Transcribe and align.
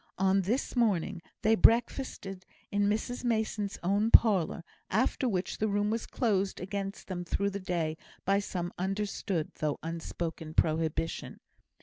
On 0.17 0.41
this 0.41 0.75
morning 0.75 1.21
they 1.43 1.53
breakfasted 1.53 2.43
in 2.71 2.89
Mrs 2.89 3.23
Mason's 3.23 3.77
own 3.83 4.09
parlour, 4.09 4.63
after 4.89 5.29
which 5.29 5.59
the 5.59 5.67
room 5.67 5.91
was 5.91 6.07
closed 6.07 6.59
against 6.59 7.05
them 7.07 7.23
through 7.23 7.51
the 7.51 7.59
day 7.59 7.97
by 8.25 8.39
some 8.39 8.73
understood, 8.79 9.51
though 9.59 9.77
unspoken 9.83 10.55
prohibition. 10.55 11.39